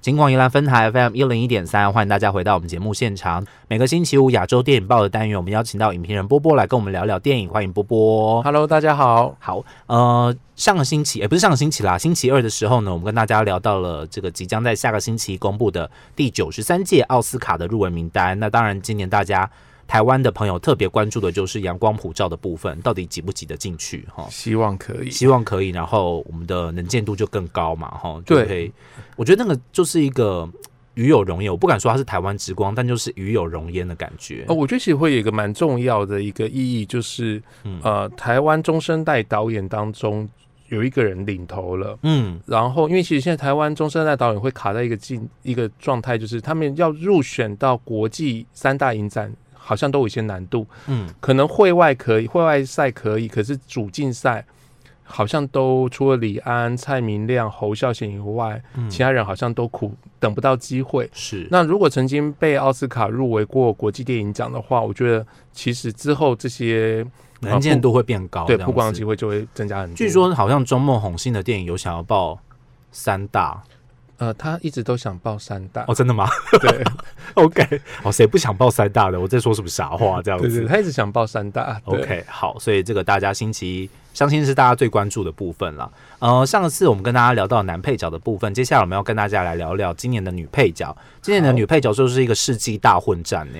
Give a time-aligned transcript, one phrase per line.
[0.00, 3.44] 金广宜兰分台 FM 一零一点三，欢迎大家回到我们节目现场。
[3.68, 7.46] 每个星期五亚洲电影报的单元，我们邀请到影评人波波来跟我们聊聊电影。
[7.46, 8.42] 欢迎波波。
[8.42, 9.36] Hello，大家好。
[9.38, 18.40] 好，呃，上个星期，也、不是上个星期啦，星期二的时候呢，我们跟大家聊到了这个即将在下个星期公布的第九十三届奥斯卡的入围名单。
[18.40, 19.50] 那当然，今年大家
[19.90, 24.06] 台湾的朋友特别关注的就是阳光普照的部分，到底挤不挤得进去？
[24.14, 25.10] 哈，希望可以。
[25.10, 28.70] 希望可以，然后我们的能见度就更高嘛，哈，对。
[29.16, 30.48] 我觉得那个就是一个
[30.94, 34.44] 与有荣焉，我不敢说它是台湾之光，但就是与有荣焉的感觉。
[34.46, 40.28] 哦，我觉得其实会有一个蛮重要的一个意义，就是、嗯呃，台湾中生代导演当中
[40.68, 41.98] 有一个人领头了。
[42.04, 49.34] 嗯然后，因为其实现在台湾中生代导演会卡在一个境一个状态，就是他们要入选到国际三大影展，
[49.70, 50.66] 好像都有一些难度。
[50.88, 54.44] 嗯，可能会外可以，会外赛可以，可是主竞赛
[55.04, 61.08] 好像都除了李安、蔡明亮、侯孝贤以外，嗯其他人好像都苦等不到机会。
[61.12, 67.06] 是那如果曾经被奥斯卡入围过国际电影奖的话，我觉得其实之后这些
[67.38, 69.94] 能见度会变高，对曝光的机会就会增加很多。
[69.94, 72.36] 据说好像钟梦红新的电影有想要报
[72.90, 73.62] 三大
[74.20, 76.28] 呃，他一直都想报三大，哦，真的吗
[76.60, 76.84] 对？
[77.42, 79.18] OK，哦，谁不想报三大的？
[79.18, 81.80] 我在说什么傻话这样子对对，他一直想报三大。
[81.86, 85.90] 对？OK，好，所以这个大家星期一相信是大家最关注的部分了。
[86.18, 90.94] 呃，上次我们跟大家聊到男配角的部分，接下来我们要跟大家来聊聊今年的女配角。
[91.22, 93.58] 今年的女配角就是一个世纪大混战呢、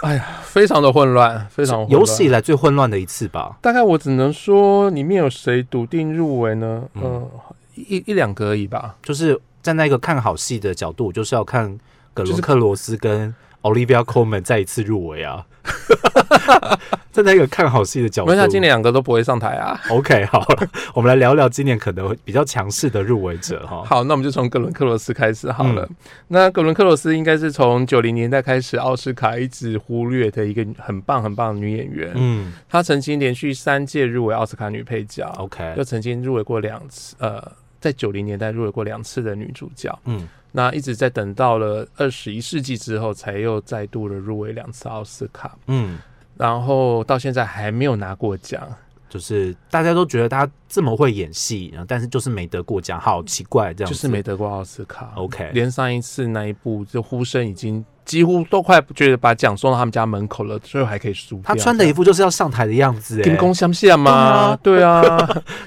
[0.00, 3.58] 哎呀，非常的混乱，非常混乱有史以来最混乱的一次吧。
[3.60, 6.84] 大概我只能说，里面有谁笃定入围呢？
[6.94, 7.30] 嗯嗯、
[7.74, 8.96] 一一两个而已吧。
[9.02, 11.78] 就是站在一个看好戏的角度，就是要看
[12.14, 15.46] 葛就是伦克罗斯跟 Olivia Colman 再一次入围啊。
[17.12, 19.78] 站在一个看好戏的角度，因为他今年两个都不会上台啊。
[19.90, 23.82] OK 好了，我们来聊聊今年可能会比较强势的入围者哈。
[23.84, 25.84] 好，那我们就从格伦克罗斯开始好了。
[25.90, 25.96] 嗯
[26.28, 32.12] 那格伦克罗斯应该是从九零年代开始，奥斯卡一直忽略的一个很棒很棒的女演员。
[32.14, 37.42] 嗯她曾经连续三届入围奥斯卡女配角，，OK，又曾经入围过两次，呃，
[37.80, 39.98] 在九零年代入围过两次的女主角。
[40.04, 45.96] 嗯那一直在等到了二十一世纪之后，才又再度的入围两次奥斯卡，嗯，
[46.36, 48.60] 然后到现在还没有拿过奖。
[49.08, 53.96] 就是大家都觉得他这么会演戏，然后但是就是没得过奖，好奇怪这样子。
[53.96, 55.12] 就是没得过奥斯卡。
[55.16, 61.40] OK 连上一次那一部就呼声已经几乎都快觉得把奖送到他们家门口了，最后还可以输。
[61.44, 64.58] 他穿的一副就是要上台的样子，哎，金光相像吗？
[64.60, 65.16] 对啊，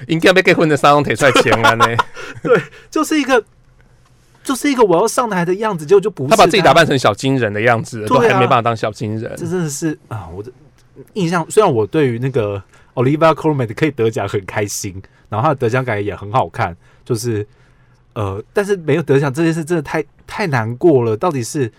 [0.08, 1.86] 应该被结婚的三种铁帅前啊呢。
[2.44, 2.60] 对
[2.90, 3.42] 就是一个
[4.42, 9.32] 就是一个我要上台的样子，结果就不是他把自己打扮成小金人的样子了，啊都还没办法当小金人。
[9.38, 10.52] 这真的是啊，我的
[11.14, 12.62] 印象虽然我对于那个
[12.92, 17.46] Olivia Colman 可以得奖很开心，然后他的得奖感也很好看，就是
[18.12, 21.16] 呃，但是没有得奖这件事真的太太难过了。
[21.16, 21.72] 到底是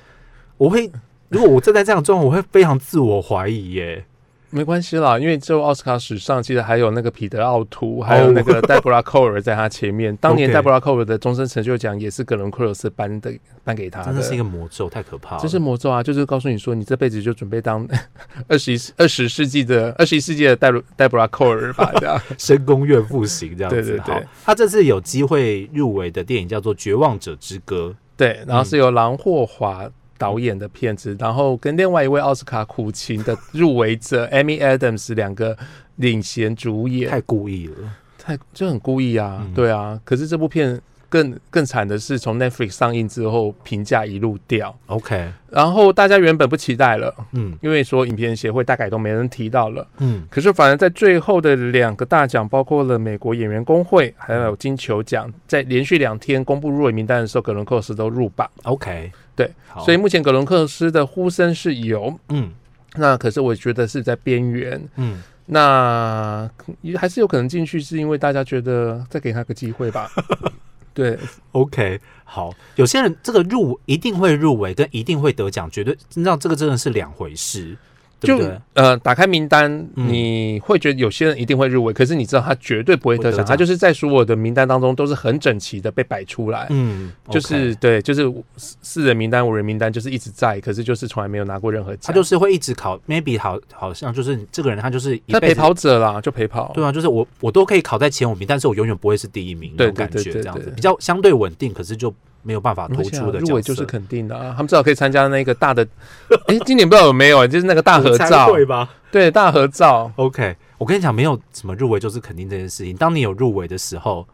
[0.58, 0.92] 我会
[1.30, 4.06] 如果我正在这样的状况，我会非常自我怀疑耶。
[4.52, 10.16] 没关系啦，因为就奥斯卡史上，其实还有那个彼得奥图，还有那个黛布拉寇尔在他前面。
[10.22, 13.34] 当年黛布拉寇尔的终身成就奖也是格伦克罗斯颁的，
[13.66, 14.06] 颁给他的。
[14.06, 15.42] 真的是一个魔咒，太可怕了。
[15.42, 16.02] 这是魔咒啊！
[16.02, 17.86] 就是告诉你说，你这辈子就准备当
[18.48, 22.18] 二十一二十世纪的二十一世纪的黛布黛布拉寇尔吧，这样。
[22.38, 23.82] 深宫怨妇型这样子。
[23.82, 35.58] 对对对，他这次有机会入围的电影叫做《绝望者之歌对，然后是由郎霍华导演的片子，然后跟另外一位奥斯卡苦情的入围者 Amy Adams 两个
[35.98, 37.76] 领衔主》，演，太故意了。
[38.18, 40.00] 太就很故意啊，嗯对啊。
[40.04, 49.88] 可是这部片更更惨的是，从 Netflix 上映之后，评价一路掉，OK，然后大家原本不期待了，嗯因为说影片协会大概都没人提到了。
[50.00, 58.50] 嗯可是反而在最后的两个大奖，包括了美国演员工会，还有金球奖，在连续两天公布入围名单的时候，格伦克斯都入榜。
[58.64, 59.52] ，OK，对，
[59.84, 62.52] 所以目前格伦克斯的呼声是有，嗯。
[62.98, 65.22] 那可是我觉得是在边缘，嗯。
[65.48, 66.50] 那
[66.98, 70.10] 还是有可能进去，是因为大家觉得再给他个机会吧。
[70.92, 71.20] 对
[71.52, 77.78] ，OK，好，有些人这个入一定会入围，跟一定会得奖，绝对那这个真的是两回事，对
[78.22, 78.40] 就？
[78.74, 86.68] 呃，打开名单，嗯你会觉得有些人一定会入围，可是你知道他绝对不会得奖，他就是在所有的名单当中都是很整齐的被摆出来。
[86.72, 88.24] 嗯，就是对，就是
[88.58, 92.02] 四四人名单、五人名单，就是一直在，可是就是从来没有拿过任何奖。
[92.04, 96.72] 他就是会一直考，maybe 好好像就是这个人他就是一他陪跑者啦，就陪跑。
[96.74, 102.14] 对啊，就是我我都可以考在前五名，但是我永远不会是第一名那对种感觉，这样子比较相对稳定，可是就
[102.46, 105.86] 没有办法突出的入围就是肯定的啊，他们至少可以参加那个大的，
[106.48, 112.96] 哎、今年不知道有没有、啊，就是那个大合照， 会吧对，大合照，？OK，我跟你讲，没有什么入围就是肯定这件事情。
[112.96, 114.28] 当你有入围的时候，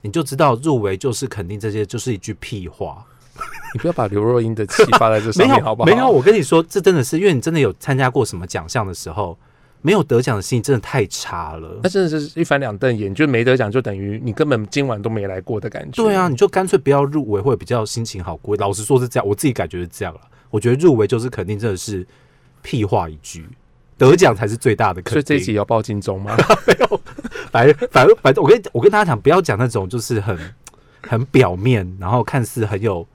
[0.00, 3.04] 你就知道入围就是肯定这些，就是一句屁话。
[3.74, 5.86] 你不要把刘若英的气发在这上面好不好？
[5.86, 9.36] 没有，我跟你说，这真的是因为你真的有参加过什么奖项的时候，
[9.86, 11.90] 没有得奖的心情真的太差了那。
[11.90, 16.02] 真的是一翻两瞪眼，就没得奖，就等于你根本今晚都没来过的感觉。
[16.02, 18.56] 对啊，，你就干脆不要入围，会比较心情好过。
[18.56, 20.20] 老实说是这样，我自己感觉是这样了。
[20.48, 22.06] 我觉得入围就是肯定真的是
[22.62, 23.46] 屁话一句，
[23.98, 25.12] 得奖才是最大的肯定。
[25.12, 26.34] 所以这一集要报金钟吗？
[27.52, 30.38] 反正反正反正，我跟我跟大家讲，不要讲那种就是很
[31.02, 33.06] 很表面，然后看似很有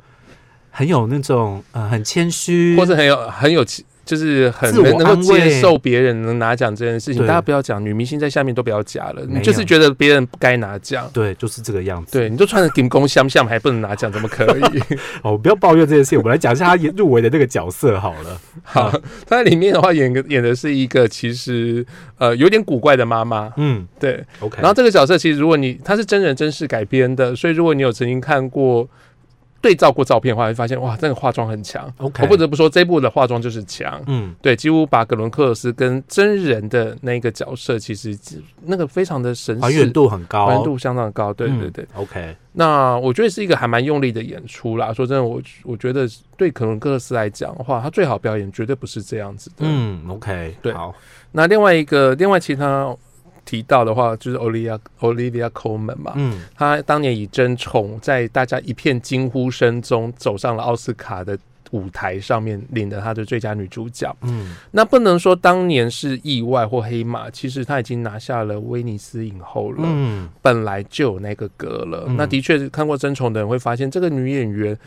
[0.69, 7.27] 很有那种呃很谦虚，或者很有很有气，就是很能能够接受别人能拿奖这件事情。
[7.27, 11.07] 大家不要讲，女明星在下面都不要假了，你就是觉得别人不该拿奖。
[11.13, 12.13] 对，就是这个样子。
[12.13, 14.97] 对，你都穿着顶工相像，还不能拿奖，怎么可以？
[15.21, 18.41] 哦，不要抱怨这件事情，我们来讲一下他演入围的那个角色好了。
[18.65, 18.89] 好，
[19.27, 21.85] 他在里面的话演个演的是一个其实
[22.17, 24.25] 呃有点古怪的妈妈，嗯对。
[24.39, 28.89] ，OK，然后这个角色其实如果你他是真人真事改编的，所以如果你有曾经看过
[29.61, 31.91] 对照过照片的话，会发现哇，这个化妆很强。
[31.97, 34.01] OK，我不得不说，这部的化妆就是强。
[34.07, 38.17] 嗯对，几乎把格伦克尔斯跟真人的那个角色，其实
[38.65, 41.33] 那个非常的神似，还原度很高，还原度相当高。
[41.33, 44.94] 对嗯对对，，OK，那我觉得是一个还蛮用力的演出啦。
[44.94, 46.07] 说真的，我我觉得
[46.38, 49.57] 对格伦克尔斯来讲的话，他最好表演绝对不是这样子的。
[49.59, 50.94] 嗯，OK，对好，
[51.31, 52.95] 那另外一个，另外其他
[53.50, 56.40] 提到的话，就是 Olivia Olivia Colman 嘛，嗯。
[56.56, 61.36] 她当年以《争宠》在大家一片惊呼声中走上了奥斯卡的
[61.72, 64.16] 舞台上面，领了她的最佳女主角。
[64.22, 64.56] 嗯。
[64.69, 70.30] 那不能说当年是意外或黑马，其实她已经拿下了威尼斯影后了，嗯。
[70.44, 72.04] 本来就有那个歌了。
[72.07, 72.16] 嗯。
[72.16, 74.78] 那的确看过《争宠》的人会发现，这个女演员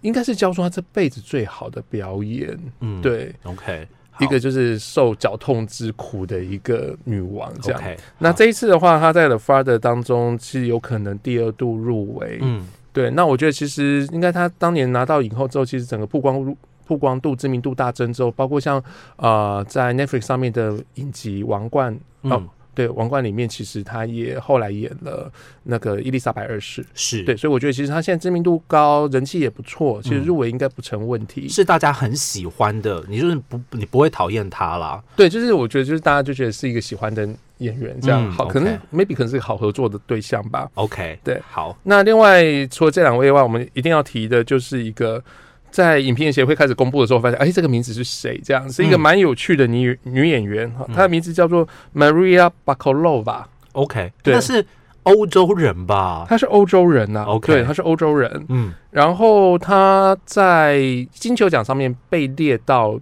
[0.00, 2.58] 应该是交出她这辈子最好的表演。
[2.80, 7.82] 嗯，对，，OK，好一个就是受绞痛之苦的一个女王这样。
[8.18, 12.38] 那这一次的话，她在《The Father》当中是有可能第二度入围。
[12.42, 16.56] 嗯对，那我觉得其实应该她当年拿到影后之后，其实整个曝光度
[16.86, 18.82] 曝光度、知名度大增之后，包括像
[19.16, 25.30] 呃在 Netflix 上面的影集《王冠》哦嗯，对，《王冠》里面其实他也后来演了
[25.64, 26.84] 那个伊丽莎白二世。
[26.94, 31.48] 是对，所以我觉得其实他现在知名度高，人气也不错，其实嗯入围应该不成问题。
[31.48, 35.02] 是大家很喜欢的，你就是不你不会讨厌他啦。
[35.16, 37.28] 对，就是我觉得就是大家就觉得是一个喜欢的
[37.58, 40.70] 演员，这样、嗯好，可能 maybe 可能是个好合作的对象吧。
[40.74, 45.22] OK，对好，那另外除了这两位以外，我们一定要提的就是一个
[45.70, 48.40] 在影片协会开始公布的时候，发现哎，这个名字是谁？
[48.44, 54.64] 这样是一个嗯蛮有趣的女女演员，她的名字叫做 Maria Bakalova，OK，对那是
[55.04, 56.26] 欧洲人吧？
[56.28, 58.46] 她是欧洲人呐、OK 对，她是欧洲人。
[58.48, 60.80] 嗯然后她在
[61.12, 62.98] 金球奖上面被列到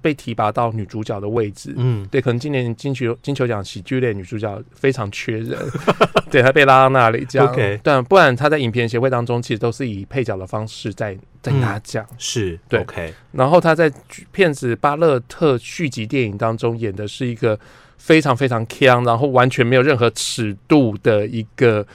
[0.00, 1.74] 被提拔到女主角的位置。
[1.76, 5.58] 嗯对，可能今年金球金球奖喜剧类女主角非常缺人，
[6.30, 7.48] 对她被拉到那里这样。
[7.48, 12.06] OK 但不然她在影片协会当中其实都是以配角的方式在在拿奖。
[12.16, 13.92] 是对 OK，然后他在
[14.30, 17.58] 片子《巴勒特》续集电影当中演的是一个
[17.98, 21.86] 非常非常强，然后完全没有任何尺度的一个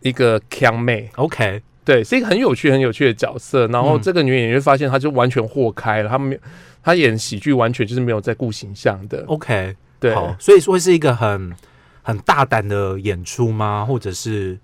[0.00, 1.08] 一个强妹。
[1.16, 3.66] OK，对，是一个很有趣、很有趣的角色。
[3.68, 6.40] 然后嗯这个女演员发现，她就完全豁开了，她没有，
[6.82, 9.24] 她演喜剧完全就是没有在顾形象的。
[9.26, 11.54] OK，对，好，所以说是一个很
[12.02, 13.84] 很大胆的演出吗？
[13.84, 14.58] 或者是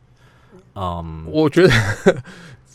[0.75, 1.73] 嗯我觉得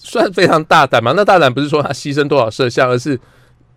[0.06, 1.14] 算非常大胆嘛。
[1.16, 3.20] 那大胆不是说她牺牲多少摄像，而是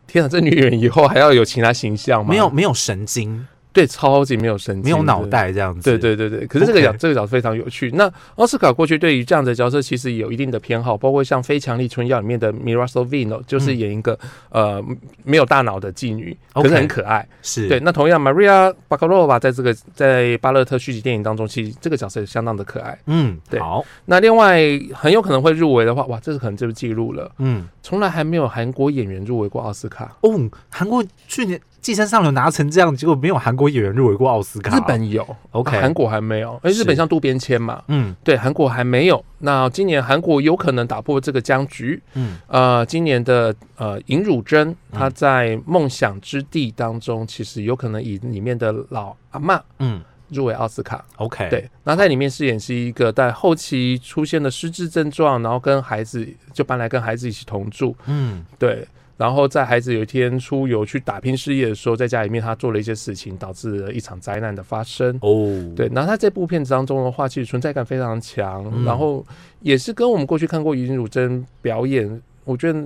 [0.06, 2.30] 天啊，这女人以后还要有其他形象吗？
[2.30, 5.28] 没有，没有神经，对，超级没有神经，没有脑。
[5.28, 5.82] 袋这样子。
[5.82, 7.90] 对对对对，可是这个角这个角色非常有趣。
[7.90, 14.18] 那奥斯卡过去对于这样的角色其实有一定的偏好，包括像《非强力春药》里面的 Mira Sorvino，就是演一个、
[14.50, 14.82] 呃
[15.24, 17.26] 没有大脑的妓女，可是很可爱。
[17.42, 22.98] 是，对，那同样 Maria Bakalova 在这个在巴勒特续集电影当中，其实这个角色也相当的可爱。
[23.06, 24.60] 嗯，对好，那另外
[24.94, 30.16] 很有可能会入围的话，哇，这是可能就是记录了，嗯，从来还没有韩国演员入围过奥斯卡。
[30.22, 34.76] 哦，韩国去年《寄生上流》拿成这样，结果没有韩国演员入围过奥斯卡。
[34.76, 39.24] 日本有 OK 啊韩国还没有，而是日本像渡边谦嘛，嗯对，韩国还没有。
[39.38, 42.02] 那今年韩国有可能打破这个僵局。
[42.14, 51.02] 嗯呃，今年的呃尹汝贞，她嗯在《梦想之地》当中，其实有可能以里面的老阿嬷嗯入围奥斯卡。
[51.16, 57.96] ，OK，，对，那在里面饰演是一个在后期出现的失智症状，然后跟孩子就搬来跟孩子一起同住。
[58.06, 58.86] 嗯对，
[59.18, 65.18] 然后在孩子有一天出游去打拼事业的时候，在家里面他做了一些事情，导致了一场灾难的发生。
[65.20, 69.26] 哦，对，然后他这部片子当中的话，其实存在感非常强，嗯然后
[69.60, 72.82] 也是跟我们过去看过尹汝贞表演，我觉得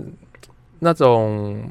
[0.79, 1.62] 那种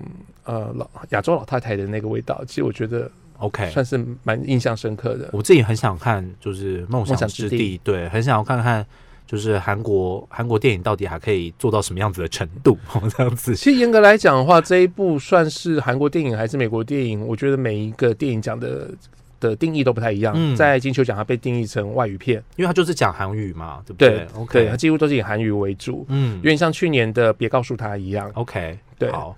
[0.43, 5.29] 呃老亚洲老太太的那个味道，其实我觉得，OK，算是蛮印象深刻的。
[5.33, 8.85] 我自己很想看，就是《梦梦想之地》，对，很想要看看，
[9.31, 12.77] 就是韩国韩国电影到底还可以做到什么样子的程度？
[13.15, 17.25] 这样子，其实严格来讲的话，这一部算是韩国电影还是美国电影？
[17.25, 18.91] 我觉得每一个电影奖的
[19.39, 20.33] 的定义都不太一样。
[20.35, 28.29] 嗯在金球奖，它被定义成外语片，因为它就是讲韩语嘛，对不对对对，它？OK，几乎都是以韩语为主，嗯有点像去年的《别告诉他》一样。
[28.33, 29.33] ，OK，对好。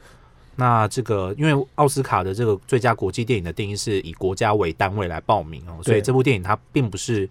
[0.56, 7.28] 那这个，因为奥斯卡的这个最佳国际电影的定义是以国家为单位来报名哦，所以这部电影它并不是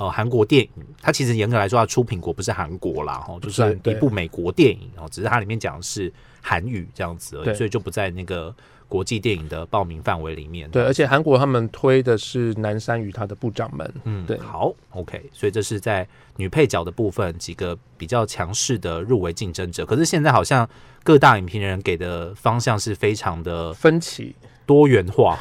[0.00, 8.54] 呃韩国电影，它其实严格来说，它出品国不是韩国啦，哈，就是算一部美国电影哦，只是它里面讲的是韩语这样子而已，所以就不在那个
[8.88, 10.70] 国际电影的报名范围里面。
[10.70, 13.94] 对，而且韩国他们推的是南山与他的部长们。
[14.04, 20.66] 嗯，对好，OK，所以这是在女配角的部分几个比较强势的入围竞争者，可是现在好像
[21.04, 24.34] 各大影评人给的方向是非常的分歧，
[24.70, 25.36] 多元化。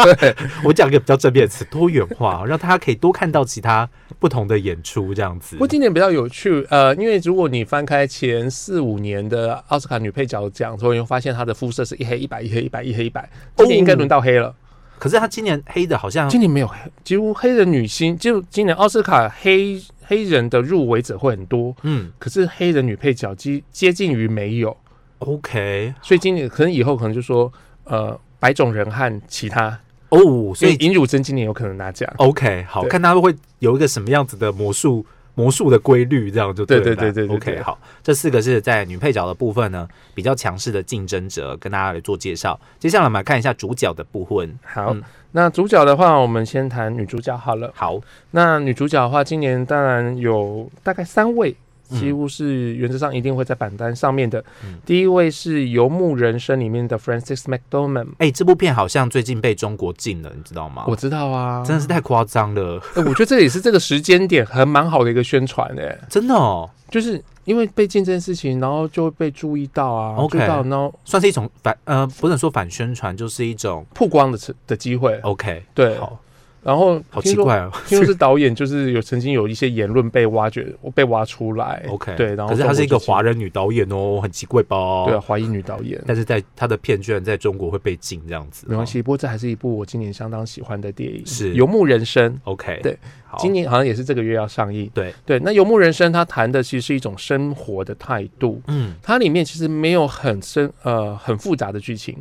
[0.64, 3.86] 我讲一个比较正面的词，多元化，让大家可以多看到其他
[4.18, 5.58] 不同的演出，这样子不。
[5.58, 13.28] 过今年比较有趣，呃，因为如果你翻开前四五年的奥斯卡女配角奖之后，你会发现她的肤色是一黑一白，一黑一白，一黑一白。
[13.58, 14.54] 今年应该轮到黑了，
[14.98, 24.74] 可是她今年黑的好像今年没有黑，几乎黑人女星，就今年奥斯卡黑黑人的入围者会很多，嗯可是黑人女配角接接近于没有
[25.18, 27.52] ，OK 所以今年可能以后可能就说，
[27.84, 32.12] 呃，白种人和其他，哦，所以尹汝贞今年有可能拿奖。
[32.16, 35.06] OK 好对看他会有一个什么样子的魔术
[35.36, 42.58] 魔术的规律，这样就对了对对对对 OK 好，这四个是在女配角的部分呢比较强势的竞争者，跟大家来做介绍。
[42.80, 44.58] 接下来我们来看一下主角的部分。
[44.64, 45.00] 好，嗯
[45.34, 47.70] 那主角的话，我们先谈女主角好了。
[47.74, 47.98] 好，
[48.32, 51.56] 那女主角的话，今年当然有大概三位，嗯
[51.98, 54.42] 几乎是原则上一定会在榜单上面的。
[54.64, 60.84] 嗯第一位是《游牧人生》里面的 Francis McDormand，哎、这部片好像最近被中国禁了，你知道吗？
[60.88, 75.18] 我知道啊，真的是太夸张了，哎我觉得这也是这个时间点很蛮好的一个宣传诶，真的哦，就是因为被禁这件事情，然后就会被注意到啊 OK 到，然后算是一种反呃，不能说反宣传，就是一种曝光的的机会。
[75.22, 76.18] OK，对，好
[76.62, 77.70] 然后好奇怪啊。
[77.86, 81.84] 听说是导演，就是有曾经有一些言论被挖掘、被挖出来。
[81.88, 85.04] OK，对，然后可是她是一个华人女导演哦，很奇怪吧？
[85.06, 86.00] 对啊，华裔女导演。
[86.06, 92.32] 但是在她的片居然在中国会被禁这样子，没关系，不过这还是一部我今年相当喜欢的电影，是《游牧人生》。
[92.44, 92.52] 哦。
[92.52, 94.90] OK，对，好，今年好像也是这个月要上映。
[94.94, 102.16] 对对，那《游牧人生》它谈的其实是一种生活的态度，嗯它里面其实没有很深呃很复杂的剧情，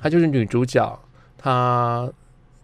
[0.00, 0.98] 它就是女主角
[1.36, 2.10] 她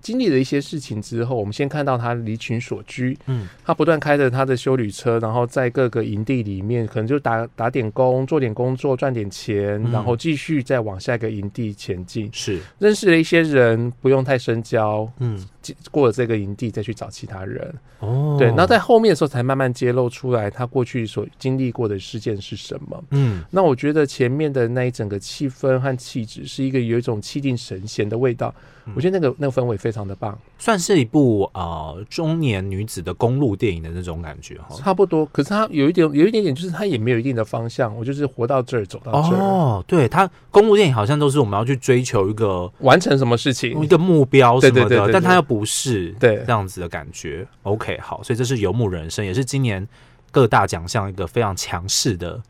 [0.00, 3.48] 经历了一些事情之后，我们先看到他离群所居，嗯。
[3.64, 9.92] 他不断开着他的修旅车，然后在各个营地里面，可能就打打点工，做点工作，赚点钱，嗯。
[9.92, 12.28] 然后继续再往下一个营地前进。
[12.32, 12.58] 是。
[12.78, 15.44] 认识了一些人，不用太深交，嗯。
[15.90, 17.72] 过了这个营地再去找其他人。
[17.98, 18.36] 哦。
[18.38, 23.04] 对，那在后面的时候才慢慢揭露出来他过去所经历过的事件是什么。
[23.10, 23.44] 嗯。
[23.50, 34.74] 那我觉得前面的那一整个气氛和气质是一个有一种气定神闲的味道，嗯我觉得那个那个氛围非常的棒，算是一部呃中年女子的公路电影的那种感觉哈。
[34.78, 35.26] 差不多。
[35.26, 43.90] 可是它有一点有一点点，就是它也没有一定的方向，我就是活到这儿走到这儿，哦，对，它公路电影好像都是我们要去追求一个完成什么事情一。
[43.90, 47.44] 个目标什么的，但它又不是对这样子的感觉。
[47.64, 49.84] OK，好，所以这是《游牧人生》，也是今年
[50.30, 52.40] 各大奖项一个非常强势的、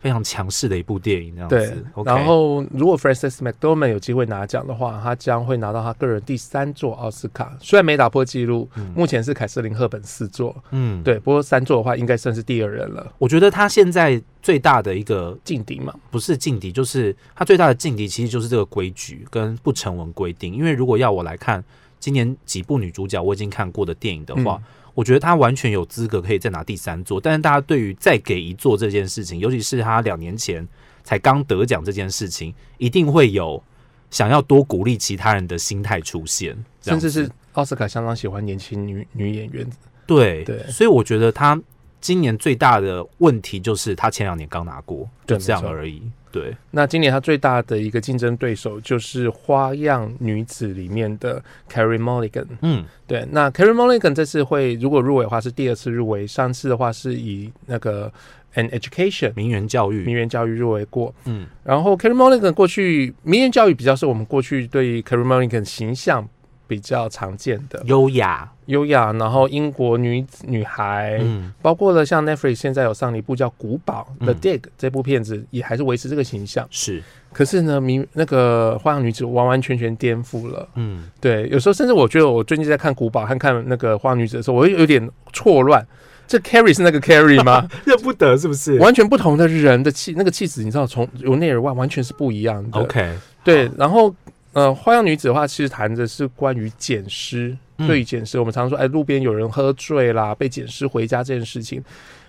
[0.00, 1.84] 非常强势的一部电影，这样对子。
[1.92, 15.94] OK，然后如果 Frances McDormand 有机会拿奖的话，他将会拿到他个人第三座奥斯卡，虽然没打破纪录，嗯目前是凯瑟琳赫本四座，嗯，对，不过三座的话应该算是第二人了，我觉得他现在最大的一个劲敌嘛。
[16.10, 20.54] 不是劲敌，就是他最大的劲敌其实就是这个规矩跟不成文规定。
[20.54, 21.62] 因为如果要我来看
[21.98, 24.62] 今年几部女主角我已经看过的电影的话，嗯
[25.00, 27.18] 我觉得他完全有资格可以再拿第三座。
[27.18, 30.68] 但是大家对于再给一座这件事情，尤其是他两年前
[31.02, 33.62] 才刚得奖这件事情，一定会有
[34.10, 39.66] 想要多鼓励其他人的心态出现，甚至是奥斯卡相当喜欢年轻女女演员，
[40.06, 41.58] 对对所以我觉得他
[42.02, 46.02] 今年最大的问题就是他前两年刚拿过，就对这样而已。
[46.32, 52.46] 对，那今年他最大的一个竞争对手就是《花样女子》里面的 Carrie Mulligan。
[52.62, 58.12] 嗯对，那 Carrie Mulligan 这次会如果入围的话是第二次入围，上次的话是以那个
[58.54, 61.12] An Education 名媛教育，名媛教育入围过。
[61.24, 66.28] 嗯然后 Carrie Mulligan 过去名媛教育比较是我们过去对 Carrie Mulligan 形象
[66.70, 76.64] 比较常见的优雅，优雅，然后英国女子女孩，嗯包括了像 Netflix 现在有上了一部叫《古堡》嗯 The Dig 这部片子，也还是维持这个形象。
[76.70, 80.68] 是，可是呢，明那个花样女子完完全全颠覆了。
[80.76, 85.84] 嗯对，有时候甚至我觉得我最近在看《古堡》和看那个花样女子的时候，我会有点错乱。
[86.28, 87.66] 这 Carrie 是那个 Carrie 吗？
[87.84, 92.78] 认不得是不是完全不同的人的气，那个气质，你知道，从由内而外完全是不一样的。
[92.78, 94.14] ？OK，对，然后
[94.52, 101.82] 呃，花样女子的话，其实谈的是关于捡尸，嗯对于捡尸，我们常说，哎，路边有人喝醉啦，被捡尸回家这件事情，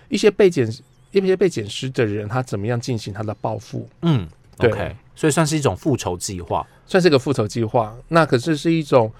[0.08, 0.68] 一些被捡
[1.10, 6.66] 一些被捡尸的人，他怎么样进行他的报复，嗯对所以算是一种复仇计划。
[6.86, 7.96] 算是个复仇计划。
[8.08, 9.12] 那可是是一种。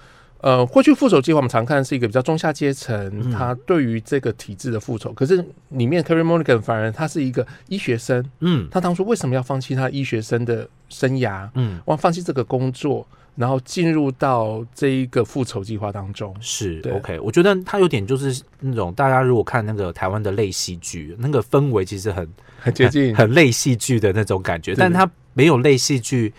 [0.43, 5.13] 呃，过去复仇计划我们常看是一个比较中下阶层，嗯他对于这个体制的复仇。
[5.13, 5.37] 可是
[5.69, 11.47] 里面 Carrie Mulligan 反而他是一个医学生，嗯他当初为什么要放弃他医学生的生涯？
[11.55, 13.07] 嗯，我，放弃这个工作，
[13.37, 16.35] 然后进入到这一个复仇计划当中。
[16.41, 17.17] 是 OK。
[17.21, 22.27] 我觉得他有点就是那种大家如果看那个台湾的类戏剧，那个氛围其实很
[22.59, 26.33] 很接近很很类戏剧的那种感觉，但它没有类戏剧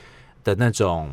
[0.44, 1.10] 的那种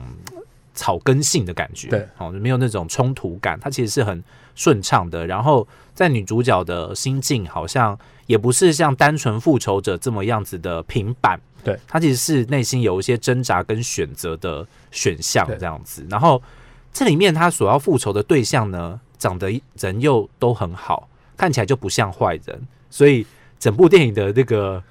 [0.74, 4.24] 草根性的感觉，对，哦，没有那种冲突感，它其实是很
[4.56, 5.26] 顺畅的。
[5.28, 16.06] 然后在女主角的心境，好像也不是像单纯复仇者这么样子的平板，对，她其实是内心有一些挣扎跟选择的选项这样子。
[16.10, 16.42] 然后
[16.94, 23.26] 这里面她所要复仇的对象呢，长得人又都很好，看起来就不像坏人，所以
[23.60, 24.82] 整部电影的那个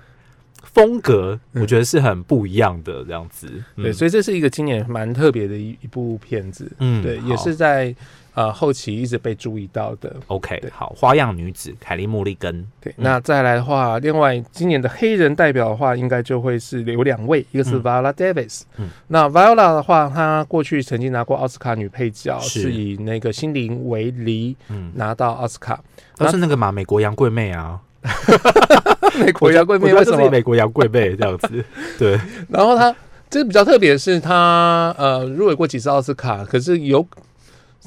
[0.73, 3.47] 风格，嗯我觉得是很不一样的这样子。
[3.77, 6.71] 对，嗯所以这是一个今年蛮特别的一一部片子。
[6.79, 7.95] 嗯对，也是在
[8.35, 10.15] 呃后期一直被注意到的。
[10.29, 18.63] OK，好，花样女子凯莉莫莉根，对，嗯那再来的话，另外今年的黑人代表的话，应该就会是有两位，一个是嗯 Viola Davis。
[18.77, 25.83] 嗯那 Viola 的话，她过去曾经拿过奥斯卡女配角，是是以那个《心灵为离》嗯，拿到奥斯卡。
[26.17, 27.81] 都是那个嘛，美国杨贵妹啊，
[29.19, 30.29] 美国杨贵妹为什么？
[30.31, 31.65] 美国杨贵妹这样子？
[31.99, 32.95] 对，然后他
[33.29, 37.07] 这个比较特别的是他呃入围过几次奥斯卡，可是有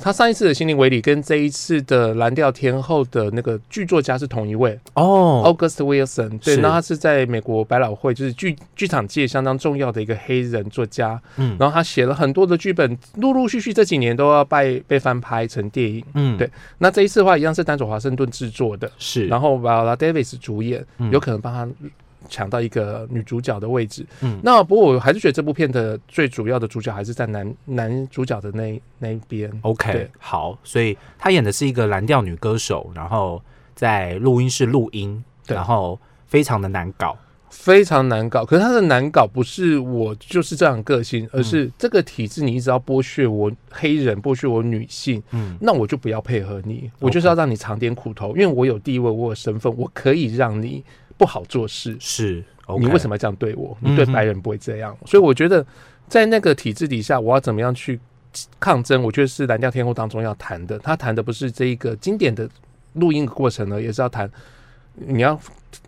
[0.02, 6.40] 他上一次的《心灵为里》跟这一次的《蓝调天后》的那个剧作家是同一位、哦，August Wilson。
[6.40, 11.56] 对，那他是在美国百老汇就是剧剧场界相当重要的一个黑人作家，嗯。
[11.60, 16.04] 然后他写了很多的剧本，陆陆续续这几年都要被被翻拍成电影。
[16.16, 16.38] 嗯。
[16.38, 21.12] 对那这一次的话，一样是丹佐华盛顿制作的，是，然后 Viola Davis 主演，嗯。
[21.12, 21.68] 有可能帮他
[22.34, 24.04] 抢到一个女主角的位置。
[24.22, 24.40] 嗯。
[24.44, 29.52] 那不过我还是觉得这部片的最主要的主角还是在男男主角的那那一边。
[29.62, 33.40] OK，好，所以她演的是一个蓝调女歌手，然后
[33.76, 37.16] 在录音室录音，然后非常的难搞，
[37.50, 45.56] 非常难搞，可是他的难搞不是我就是这样个性，而是这个体制你一直要剥削我黑人，剥削我女性，嗯。
[45.62, 50.84] 那我就不要配合你，我就是要让你尝点苦头，因为我有地位，我有身份，我可以让你
[51.24, 51.96] 不好做事。
[52.02, 52.44] 是
[52.80, 53.78] 你为什么要这样对我？
[53.80, 55.66] 你对白人不会这样，所以我觉得
[56.10, 57.98] 在那个体制底下，我要怎么样去
[58.60, 59.02] 抗争？
[59.02, 60.78] 我觉得是《蓝调天后》当中要谈的。
[60.80, 62.50] 他谈的不是这一个经典的
[62.94, 64.30] 录音的过程呢，也是要谈
[64.96, 65.40] 你要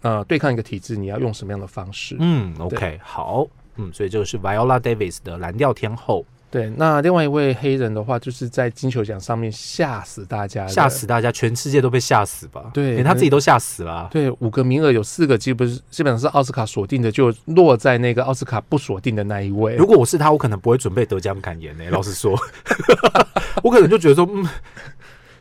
[0.01, 2.15] 呃对抗一个体制，你要用什么样的方式？
[2.19, 3.45] 嗯，OK，好，
[3.75, 6.71] 嗯，所以这个是 Viola Davis 的蓝调天后，对。
[6.77, 12.71] 那另外一位黑人的话，就是在金球奖上面吓死大家的，吓死大家，全世界都被吓死吧？
[12.73, 14.07] 对连他自己都吓死了啊。
[14.09, 19.75] 对，五个名额有四个，基本是基本上是奥斯卡锁定的，就落在那个奥斯卡不锁定的那一位。
[19.75, 22.39] 如果我是他，我可能不会准备得奖感言呢、老实说
[23.61, 24.47] 我可能就觉得说，嗯，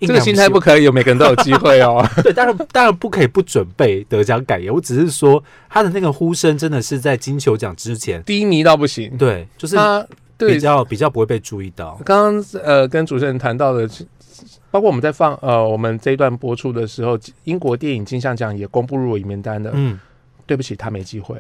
[0.01, 2.05] 这个心态不可以，有每个人都有机会哦。
[2.23, 4.73] 对，当然当然不可以不准备得奖感言。
[4.73, 9.17] 我只是说他的那个呼声真的是在金球奖之前，低迷到不行。
[9.17, 10.05] 对，就是他
[10.47, 10.55] 对。
[10.55, 12.01] 比较比较不会被注意到。
[12.05, 13.89] 刚刚呃跟主持人谈到的，
[14.71, 19.71] 包括我们在放呃我们这一段播出的时候，英国电影金像奖也公布入围名单的。
[19.75, 19.99] 嗯，
[20.47, 21.37] 对不起，他没机会，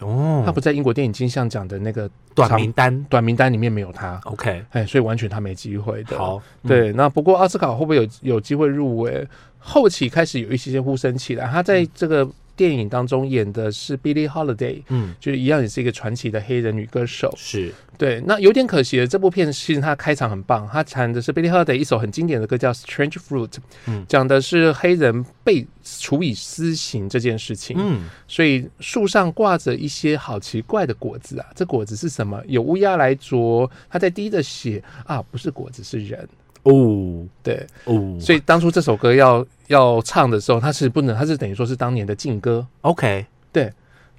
[0.00, 3.04] 哦，他不在英国电影金像奖的那个短名单？
[3.04, 9.26] 短名单里面没有他，，OK，哎，所以完全他没机会的。，好，嗯，对，那不过奥斯卡会不会有有机会入围？
[9.58, 17.32] 后期开始有一些些呼声起来，他在这个电影当中演的是 Billie Holiday，嗯，就是一样也是一个传奇的黑人女歌手。
[17.36, 23.48] 是，对，那有点可惜的，这部片其实它开场很棒，它谈的是 Billie Holiday 一首很经典的歌叫《Strange Fruit》，
[23.86, 27.76] 嗯讲的是黑人被处以私刑这件事情。
[27.78, 32.42] 嗯，所以树上挂着一些好奇怪的果子啊，这果子是什么？
[32.46, 36.26] 有乌鸦来啄，它在滴着血啊，不是果子是人。
[36.70, 37.26] 哦。
[37.42, 42.66] 对，哦，所以当初这首歌要要唱的时候，它是不能，它是等于说是当年的禁歌。
[42.82, 43.72] OK，然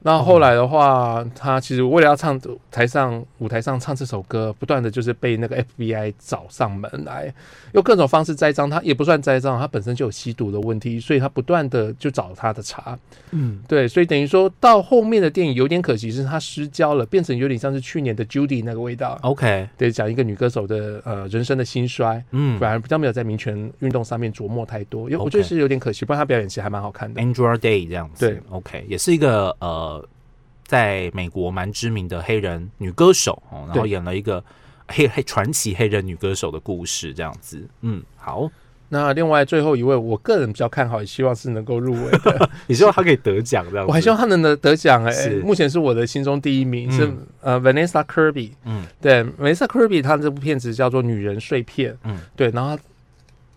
[0.08, 2.40] 那后来的话，他其实为了要唱
[2.72, 7.34] 台上舞台上唱这首歌，不断的就是被那个 FBI 找上门来，
[7.74, 12.98] 用各种方式栽赃他，也不算栽赃，他本身就有吸毒的问题，所以他不断的就找他的茬。
[13.32, 19.20] 嗯，对，所以等于说到后面的电影有点可惜，是他失焦了，变成有点像是去年的 Judy 那个味道。
[19.24, 22.58] OK，对，讲一个女歌手的呃人生的兴衰，嗯。
[22.58, 27.22] 反而比较没有在民权运动上面琢磨太多，因为我觉得是有点可惜，不然他表演其实还蛮好看的。
[27.22, 29.97] ，Angela Day 这样子，对，OK，也是一个呃，
[30.68, 34.44] 在美国蛮知名的黑人女歌手哦，然后演了一个
[34.90, 38.50] 黑黑传奇黑人女歌手的故事，这样子，嗯，好，
[38.90, 45.40] 那另外最后一位，我个人比较看好，也希望是能够入围的， 你希望他可以得奖这样，我还希望他能得得奖哎、是。
[45.40, 46.92] 目前是我的心中第一名，嗯。
[46.92, 48.86] 是呃 Vanessa Kirby，嗯。
[49.02, 52.20] 对，Vanessa Kirby 她这部片子叫做《女人碎片》，嗯。
[52.36, 52.78] 对，然后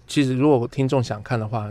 [0.07, 1.71] 其实如果听众想看的话，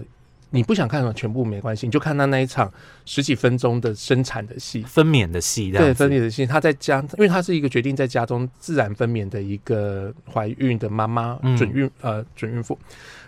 [0.52, 2.72] 你不想看的全部没关系，你就看她那一场
[3.06, 4.82] 十几分钟的生产的戏。
[4.82, 12.78] 分娩的戏对，分娩的戏，她在家，因为她是一个决定在家中自然分娩的一个怀孕的妈妈，嗯准孕呃准孕妇。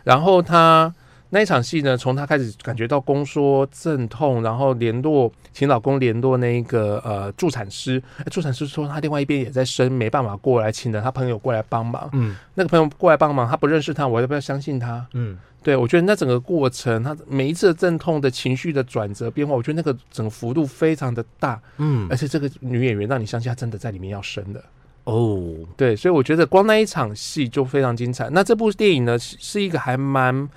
[0.04, 0.94] 然后她
[1.30, 12.10] 那一场戏呢，从她开始感觉到宫缩阵痛，然后联络请老公联络那个呃助产师，呃助产师说她另外一边也在生，没办法过来，请了她朋友过来帮忙。
[12.14, 15.06] 嗯那个朋友过来帮忙，他不认识他，我要不要相信他？
[15.14, 24.64] 嗯对，我觉得那整个过程，他每一次的阵痛的情绪的转折变化，我觉得那个整个幅度非常的大，嗯而，且这个女演员让你相信她真的在里面要生的。
[25.04, 28.30] 哦，对，所以我觉得光那一场戏就非常精彩。
[28.32, 30.50] 那这部电影呢，是是一个还蛮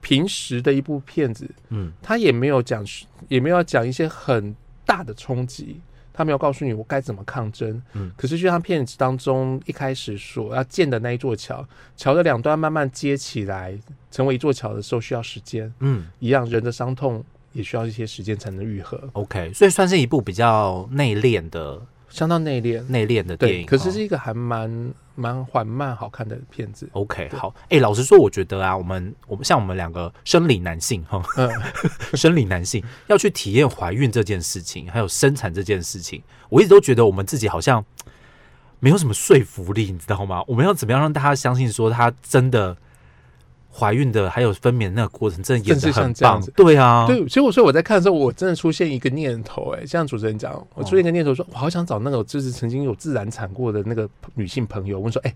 [0.00, 2.84] 平实的一部片子，嗯它也没有讲，
[3.28, 5.80] 也没有讲一些很大的冲击。
[6.12, 8.10] 他没有告诉你我该怎么抗争，嗯。
[8.16, 13.78] 可是就像片子当中一开始所要建的那一座桥，桥的两端慢慢接起来，
[14.10, 16.06] 成为一座桥的时候需要时间，嗯。
[16.18, 22.82] 一样人的伤痛也需要一些时间才能愈合，，OK，所以算是一部比较内敛的相当内敛。
[22.88, 26.88] 内敛的电，影，可是哦是一个还蛮蛮缓慢好看的片子。
[26.92, 31.48] OK，好，哎、老实说，我觉得啊，我们我们像我们两个生理男性哈，嗯，
[32.14, 37.84] 生理男性要去体验怀孕这件事情，还有生产这件事情，我一直都觉得我们自己好像
[38.78, 40.42] 没有什么说服力，你知道吗？
[40.46, 42.76] 我们要怎么样让大家相信说他真的
[43.72, 46.42] 怀孕的，还有分娩那个过程，真的演的很棒？
[46.56, 55.34] 对啊，对，所以我所以我在看的时候，我真的出现一个念头、哎，像主持人讲，我出现一个念头说，我好想找那个就是曾经有自然产过的那个女性朋友，问说，哎、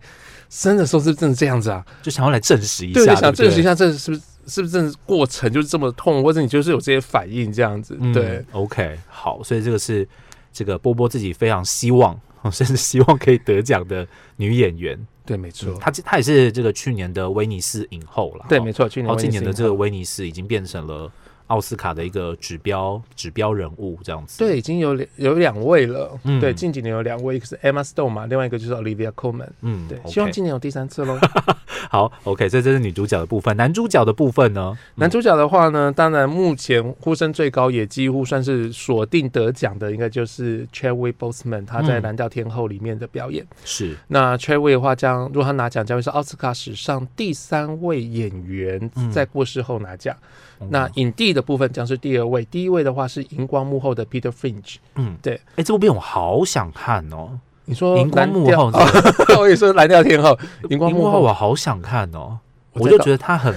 [0.50, 1.84] 生的时候是不是真的这样子啊？
[2.02, 3.62] 就想要来证实一下，对，想证实一。
[3.62, 7.96] 下这是不是是不是真的过程就是这么痛，或者你就是有这些反应这样子？
[8.00, 10.06] 嗯对，，OK，好，所以这个是
[10.52, 12.20] 这个波波自己非常希望，
[12.50, 14.98] 甚至希望可以得奖的女演员。
[15.26, 18.46] 对，没错，嗯她她也是这个去年的威尼斯影后了。
[18.48, 21.10] 对，哦没错，去年然后今年的这个威威尼斯已经变成了
[21.48, 24.38] 奥斯卡的一个指标指标人物，这样子。
[24.38, 26.18] 对，已经有两有两位了。
[26.24, 29.50] 嗯对，近几年有两位，一个是 Emma Stone 嘛，另外一个就是 Olivia Colman。
[29.60, 31.18] 嗯，对希望今年有第三次喽。
[31.94, 34.76] 好，OK，所以这是女主角的部分，男主角的部分呢？
[34.96, 43.46] 男主角的话呢，当然目前呼声最高，也几乎算是锁定得奖的，应该就是 Chadwick Boseman 他在《嗯蓝调天后》里面的表演。
[43.64, 50.16] 是那 Chadwick 的话将，如果他拿奖，将会是奥斯卡史上第三位演员嗯在过世后拿奖。
[50.60, 54.76] 嗯那影帝的部分将是第二位，第一位的话是荧光幕后的 Peter Finch。
[54.96, 55.40] 嗯，对。
[55.54, 58.86] 哎，这部片我好想看哦，你说荧光幕后哦
[59.40, 60.38] 我也说蓝调天后，
[60.70, 62.38] 荧光幕后，我好想看哦，
[62.72, 63.54] 我我就觉得他很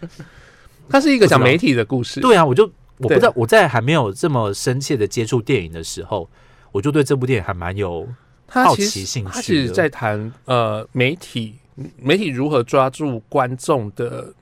[0.88, 2.20] 它是一个讲媒体的故事。
[2.20, 2.64] 对啊，我就
[2.98, 6.28] 我不对知道我在还没有这么深切的接触电影的时候，
[6.72, 8.08] 我就对这部电影还蛮有
[8.48, 11.54] 好奇兴趣他其实在谈呃媒体
[11.96, 14.32] 媒体如何抓住观众的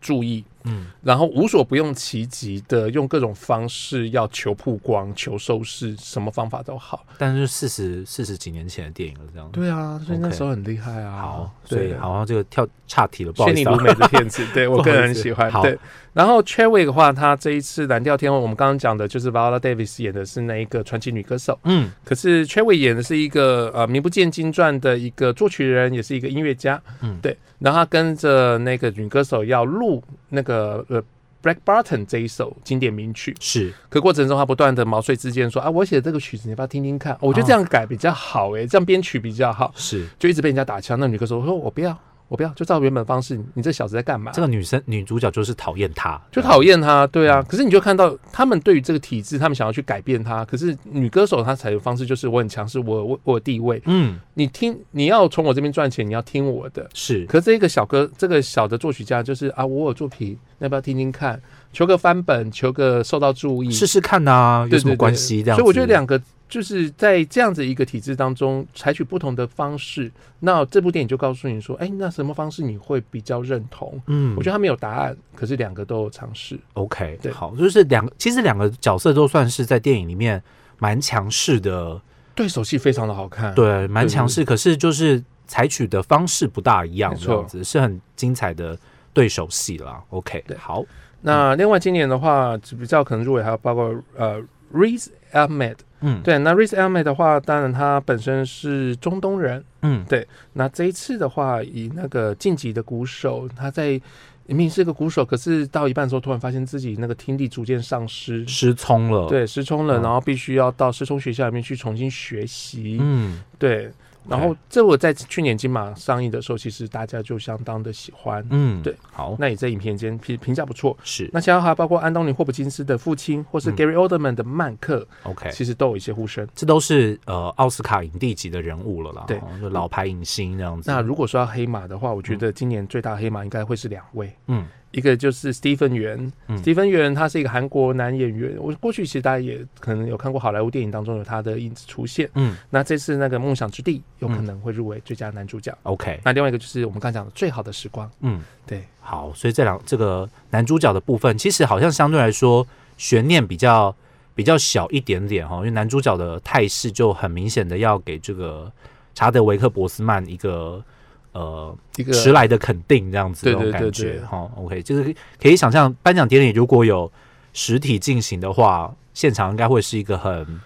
[0.00, 0.86] 注意，嗯。
[1.02, 7.04] 然后无所不用其极的用各种方式要求曝光、求收视，什么方法都好。
[7.18, 9.48] 但是四十四十几年前的电影了，这样。
[9.50, 11.20] 对啊，所以那时候很厉害啊。
[11.20, 15.50] 好，所以好像这个跳岔题了，不好意思啊、仙女如美的片子，对我个人很喜欢。
[15.52, 15.78] 好对，
[16.12, 26.80] 然后 Chadwick 的话，他这一次蓝调天后，我们刚刚讲的就是 Viola Davis 演的是那一个传奇女歌手，嗯可是 Chadwick 演的是一个呃名不见经传的一个作曲人，也是一个音乐家。
[27.00, 31.02] 嗯，对，然后他跟着那个女歌手要录那个呃
[31.42, 37.16] Black Barton 这一首经典名曲，是可过程中他不断的毛遂自荐说啊，我写的这个曲子你要不要听听看？
[37.20, 41.00] 我觉得这样改比较好诶、这样编曲比较好，是，就一直被人家打枪。
[41.00, 41.98] 那女歌手说我不要。
[42.32, 43.38] 我不要，就照原本方式。
[43.52, 44.32] 你这小子在干嘛？
[44.32, 47.40] 这个女生女主角就是讨厌他，就讨厌他，对啊。
[47.40, 50.42] 嗯可是你就看到他们对于这个体制，他们想要去改变他。
[50.46, 56.88] 可是女歌手她采用方式就是我很强势，我我我有地位，嗯，你听你要从我这边赚钱，你要听我的。
[56.94, 61.38] 是可是这个小歌，这个小的作曲家就是啊，我有作品，要不要听听看？
[61.74, 65.42] 求个翻本，求个受到注意，试试看呐，有什么关系？
[65.42, 66.18] 这样子，所以我觉得两个
[66.52, 70.12] 就是在这样子一个体制当中，采取不同的方式。
[70.40, 73.98] 那这部电影就告诉你说，哎、那什么方式你会比较认同？
[74.06, 76.60] 嗯，我觉得他没有答案，可是两个都有尝试。
[76.74, 80.42] OK，对好，就是两个，其实两个角色都算是在电影里面
[80.78, 81.98] 蛮强势的，
[82.34, 84.44] 对手戏非常的好看，对，蛮强势。
[84.44, 88.78] 可是就是采取的方式不大一样，错这样子是很精彩的
[89.14, 90.02] 对手戏啦。
[90.10, 90.84] OK，对好，
[91.22, 94.38] 那另外今年的话，比较可能入围还有包括呃
[94.74, 104.00] Riz Ahmed，嗯，对，那 Riz Ahmed 的话，当然他本身是中东人，嗯，对，那这一次的话，以那个晋级的鼓手，他在
[104.46, 110.02] 明明是个鼓手，可是到一半的时候，突然发现自己那个听力逐渐丧失，失聪了，，对，失聪了，嗯。
[110.02, 113.90] 然后必须要到失聪学校里面去重新学习，嗯，对。
[114.28, 120.96] 然后这我在去年金马上映的时候，其实大家就相当的喜欢，嗯，对，好，那也在影片间评评价不错。
[121.02, 121.28] 是。
[121.32, 123.76] 那其他还包括安东尼·霍普金斯的父亲，或是嗯。
[123.76, 126.46] Gary Oldman 的曼克，OK，其实都有一些呼声。
[126.54, 129.38] 这都是呃奥斯卡影帝级的人物了啦，对。
[129.38, 130.90] 哦就老牌影星这样子。
[130.90, 142.28] 那如果说要黑马的话，我觉得今年最大黑马应该会是两位，嗯一个就是 Stephen 元嗯，Stephen 元他是一个韩国男演员，我过去其实大家也可能有看过好莱坞电影当中有他的影子出现。
[142.34, 142.56] 嗯。
[142.70, 145.76] 那这次那个《梦想之地》有可能会入围最佳男主角。
[145.82, 148.40] ，OK，那另外一个就是我们刚才讲的《最好的时光》，嗯。
[148.64, 152.64] 对，好，所以这两这个男主角的部分，其实好像相对来说
[152.96, 153.94] 悬念比较
[154.34, 158.70] 比较小一点点哈，因为男主角的态势就很明显的要给这个
[159.14, 160.82] 查德维克博斯曼一个
[161.32, 164.50] 呃一个迟来的肯定，这样子对这种感觉哈。
[164.56, 167.10] OK，就是可以想象颁奖典礼如果有
[167.52, 170.60] 实体进行的话，现场应该会是一个很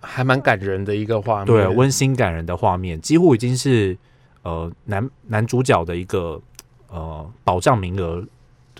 [0.00, 1.46] 还蛮感人的一个画面。
[1.46, 3.96] 对温馨感人的画面，几乎已经是
[4.42, 6.40] 呃男男主角的一个
[6.88, 8.24] 呃保障名额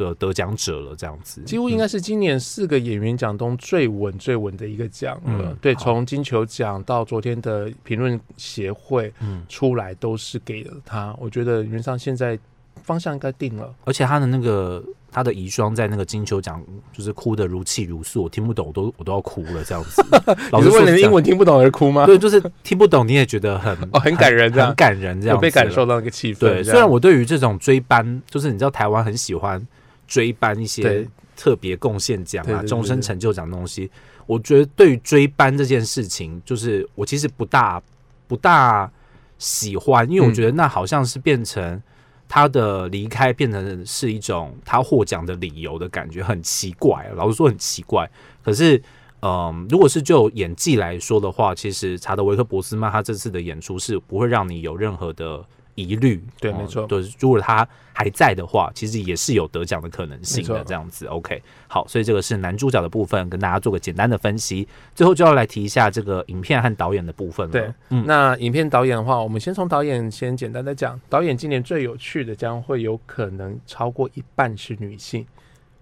[0.05, 5.57] 的得奖者了，这样子，几乎应该是今年四个演员奖中最稳最稳的一个奖了。
[5.61, 11.15] 对，从金球奖到昨天的评论协会嗯，出来，都是给了他。
[11.19, 12.39] 我觉得原则上现在
[12.83, 13.75] 方向应该定了。
[13.85, 20.03] 而且他的那个他的遗孀在那个金球奖就是哭得如泣如诉，我听不懂，我都我都要哭了这样子。
[20.53, 22.07] 老你是为了实说这样英文听不懂而哭吗？
[22.07, 26.41] 对，就是听不懂，你也觉得很 哦很感人这样很感人这样被感受到那个气氛。
[26.41, 29.61] 对，虽然我对于这种追班，就是你知道台湾很喜欢
[30.09, 33.89] 追颁一些特别贡献奖啊、终身成就奖的东西，
[34.27, 37.81] 我觉得对于追颁这件事情，就是我其实不大
[38.27, 38.91] 不大
[39.39, 41.81] 喜欢，因为我嗯觉得那好像是变成
[42.27, 47.09] 他的离开变成是一种他获奖的理由的感觉，很奇怪。
[47.15, 48.11] 老实说很奇怪，
[48.43, 48.83] 可是。
[49.21, 55.45] 嗯，如果是就演技来说的话，其实查德维克博斯曼他这次的演出是不会让你有任何的
[55.79, 56.17] 疑虑。
[56.17, 60.63] 哦对没错对，如果他还在的话，其实也是有得奖的可能性的。
[60.65, 64.67] 这样子，OK，好，所以这个是男主角的部分，跟大家做个简单的分析。
[64.95, 67.53] 最后就要来提一下这个影片和导演的部分了。
[67.53, 71.01] 对，嗯，那影片导演的话，我们先从导演先简单的讲。
[71.09, 75.27] 导演今年最有趣的将会有可能超过一半是女性。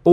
[0.04, 0.12] 哦，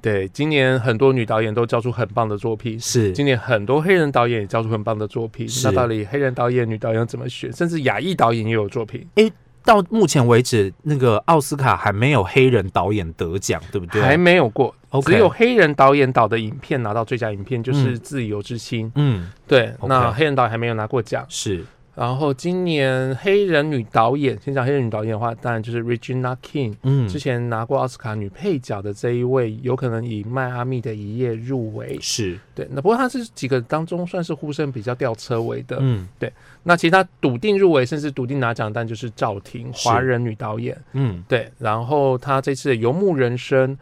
[0.00, 2.78] 对，今年很多女导演都交出很棒的作品。
[2.78, 3.12] 是。
[3.12, 7.52] 今年很多黑人导演也交出很棒的作品，那到底黑人导演、女导演怎么选？
[7.52, 9.32] 甚至亚裔导演也有作品，诶
[9.64, 14.00] 到目前为止，那个奥斯卡还没有黑人导演得奖，对不对？
[14.00, 14.74] 还没有过。
[15.04, 21.26] 只有黑人导演导的影片拿到最佳影片，就是嗯《自由之心》嗯，对那黑人导演还没有拿过奖。
[21.28, 21.64] 是
[21.96, 31.96] 然后今年黑人女导演，先讲黑人女导演的话，当然就是 Regina King，、嗯之前拿过奥斯卡女配角的这一位，有可能以《迈阿密的一夜》入围。
[32.00, 35.78] 是对，那不过她是几个当中算是呼声比较吊车尾的。
[35.80, 36.30] 嗯对
[36.62, 40.76] 那其他笃定入围，甚至笃定拿奖，但就是赵婷，是华人女导演。
[40.92, 43.74] 嗯对，然后她这次的《游牧人生》，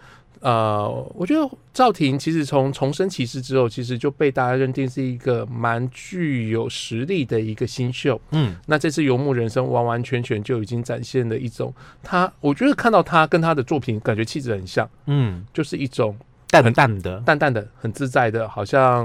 [0.45, 8.21] 呃，我觉得赵婷其实从重生骑士之后，其实就被大家认定是一个蛮具有实力的一个新秀。
[8.33, 8.55] 嗯。
[8.67, 16.15] 那这次《游牧人生》完完全全就已经展现了一种他，我觉得看到他跟他的作品感觉气质很像，嗯，就是一种
[16.63, 19.05] 淡淡的，淡淡的、很自在的，好像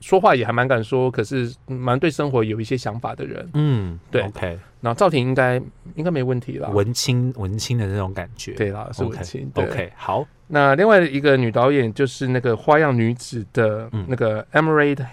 [0.00, 3.48] 说话也还蛮敢说，可是蛮对生活有一些想法的人。
[3.54, 5.56] 嗯，对，OK，然后赵婷应该
[5.94, 6.68] 应该没问题啦。
[6.70, 8.52] 文青文青的那种感觉。
[8.52, 9.50] 对啦，是文青。
[9.54, 14.04] 对，OK，好，那另外一个女导演就是那个《花样女子》的嗯。
[14.08, 15.06] 那个 Emerald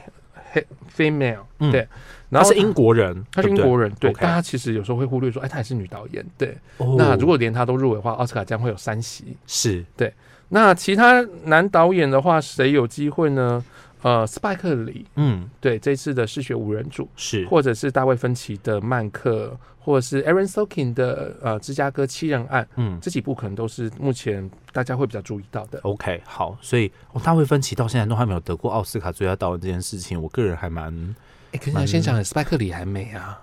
[0.95, 1.71] female，、嗯。
[1.71, 1.87] 对，
[2.29, 4.11] 然后他是英国人，他是英国人，对。
[4.13, 6.57] 大家其实有时候会忽略说，哎，她也是女导演，对。
[6.77, 6.95] 哦。
[6.97, 9.37] 那如果连她都入围的话，奥斯卡将会有三席。
[9.45, 9.85] 是
[10.49, 13.63] 那其他男导演的话，谁有机会呢？
[14.03, 25.79] 呃，斯派克里，嗯对，这次的嗜血五人组，是或者是大卫芬奇的曼克，或者是 Aaron Sorkin 的呃芝加哥七人案，嗯这几部可能都是目前大家会比较注意到的。
[25.81, 30.93] OK 好，所以、哦、大卫芬奇到现在都还没有得过奥斯卡最佳导演这件事情，我个人还蛮
[31.51, 33.41] 哎，可是你要先讲，斯派克里还没啊。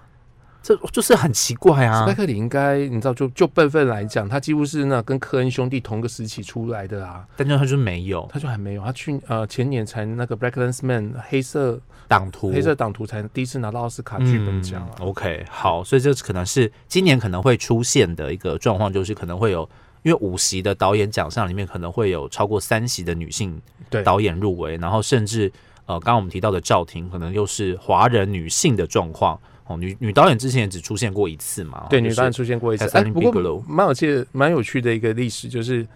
[0.65, 2.15] 这就是很奇怪斯啊派。
[2.15, 14.97] 克里应该你知道，就就辈分来讲，他几乎是那跟科恩兄弟同个时期出来的啊，但就他就是没有他就还没有，他去呃前年才那个 Black Lens Man 黑色党徒黑色党徒才第一次拿到奥斯卡剧本奖啊。
[15.01, 19.69] 嗯 OK，好，所以这可能是今年可能会出现的一个状况，就是可能会有，
[20.03, 25.53] 因为五席的导演奖项里面可能会有超过三席的女性对导演入围，然后甚至
[25.85, 29.39] 呃，刚刚我们提到的赵婷，可能又是华人女性的状况。
[29.67, 32.89] 哦，女女导演之前也只出现过一次嘛，对，哦女导演出现过一次。
[32.97, 35.87] 哎，不过蛮有趣的、蛮有趣的一个历史，就是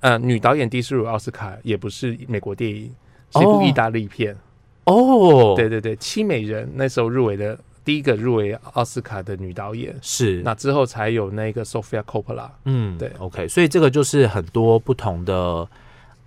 [0.00, 2.90] 呃，女导演第一次入围奥斯卡也不是美国电影，
[3.30, 4.36] 是一部哦意大利片。
[4.84, 12.48] 哦，对对对，《七美人》那时候入围的第一个入围奥斯卡的女导演，是那之后才有那个 Sofia Coppola。
[12.64, 15.68] 嗯，对，OK，所以这个就是很多不同的，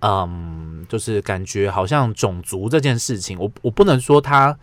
[0.00, 4.56] 嗯，就是感觉好像种族这件事情，我我不能说它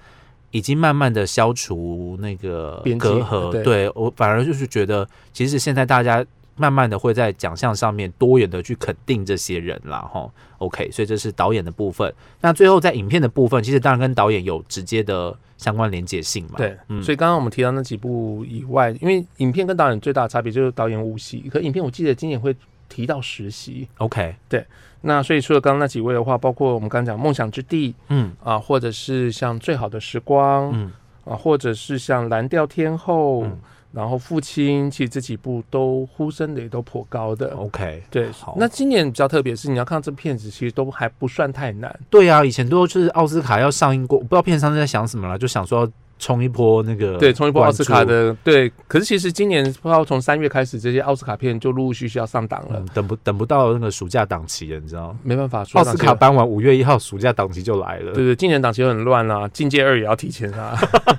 [0.53, 3.63] 已经慢慢的消除那个隔阂，对。
[3.63, 6.23] 对我反而就是觉得，其实现在大家
[6.55, 12.13] 慢慢的会在奖项上面多元的去肯定这些人啦，哈，OK，所以这是导演的部分。
[12.39, 17.01] 那最后在影片的部分，其实当然跟导演有直接的相关连结性嘛，对，嗯。
[17.01, 22.55] 所以刚刚我们提到那几部以外，因为影片跟导演最大的差别就是导演五席，可影片我记得今年会
[22.93, 23.87] 提到实习。
[23.97, 24.65] ，OK，对
[25.01, 30.91] 那所以除了刚刚那几位的话，包括我们刚刚讲《梦想之地》嗯啊，或者是像《最好的时光》嗯
[31.25, 33.59] 啊，或者是像《蓝调天后》嗯
[33.93, 37.53] 然后《父亲》，其实这几部都呼声的也都颇高的。
[37.55, 41.99] ，OK，对好，那今年比较特别是，你要看到这片子，其实都还不算太难。
[42.09, 45.91] 对啊，以前都就是奥斯卡要上映过，我不知道片商在想什么了，就想说要
[46.23, 48.71] 冲一波那个对，冲一波奥斯卡，的，对。
[48.87, 55.19] 可是其实今年不知道从三月开始，这些奥斯卡片就陆陆续续要上档了，嗯，等不等不到那个暑假档期了，你知道吗？
[55.21, 58.13] 没办法，奥斯卡档期颁完五月一号，暑假档期就来了。
[58.13, 60.73] 对对，今年档期又很乱啊，境界二也要提前啊。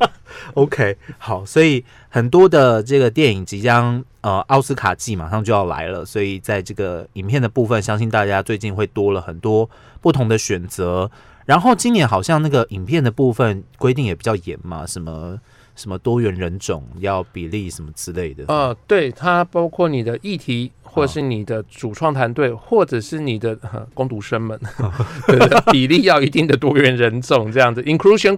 [0.54, 9.68] OK，好，所以很多的这个电影即将呃奥斯卡季马上就要来了，所以在这个影片的部分，相信大家最近会多了很多
[10.00, 11.10] 不同的选择。
[11.46, 15.38] 然后今年好像那个影片的部分规定也比较严嘛，什么
[15.74, 18.44] 什么多元人种要比例什么之类的。
[18.48, 24.58] 呃，对，它包括你的议题，或者是你的主创团队，或者是你的呃攻读生们，
[25.26, 27.82] 对对比例要一定的多元人种这样子。
[27.82, 28.36] inclusion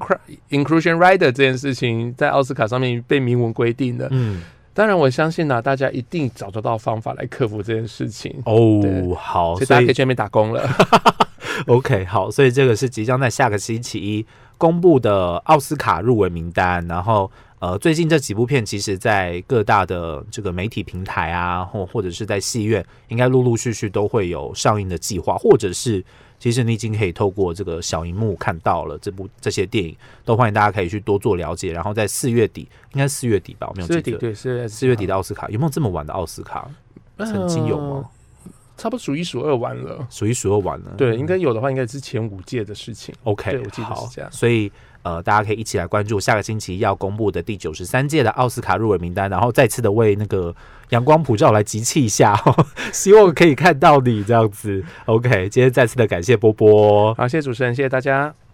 [0.51, 4.09] inclusion rider 这件事情在奥斯卡上面被明文规定的。
[4.11, 4.43] 嗯，
[4.73, 8.35] 当然，我相信呢、大家一定找得到方法来克服这件事情。
[8.47, 10.67] 哦，好，所以大家可以去那边打工了。
[11.67, 14.27] OK，好，所以这个是即将在下个星期一
[14.59, 16.87] 公布的奥斯卡入围名单。
[16.87, 26.05] 然后，呃，最近这几部片其实，在各大的这个媒体平台啊，或或者是在戏院，应该陆陆续续都会有上映的计划，或者是
[26.39, 31.73] 其实你已经可以透过这个小荧幕看到了这部这些电影，都欢迎大家可以去多做了解。
[31.73, 34.19] 然后在四月底，应该四月底吧，我没有四月底记得。
[34.19, 36.71] 对四月四月底的奥斯卡有没有这么晚的奥斯卡？
[37.19, 37.97] 曾经有吗？
[37.97, 38.11] 呃
[38.77, 40.07] 差不多数一数二完了。
[40.11, 40.95] 数一数二完了。
[40.97, 43.15] 对，应该有的话，应该是前五届的事情。
[43.25, 44.71] OK，对我记得是好这样所以
[45.03, 50.55] 呃，大家可以一起来关注下个星期要公布的第九十三届的奥斯卡入围名单，然后再次的为那个
[50.91, 54.85] 阳光普照来集气一下、哦， 希望可以看到你这样子。
[55.05, 57.15] OK，今天再次的感谢波波。
[57.15, 58.46] 好，谢谢主持人，谢谢大家。